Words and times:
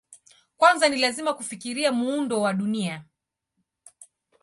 Kwanza 0.57 0.89
ni 0.89 0.97
lazima 0.97 1.33
kufikiria 1.33 1.91
muundo 1.91 2.41
wa 2.41 2.53
Dunia. 2.53 3.05